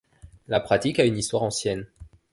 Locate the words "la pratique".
0.47-0.99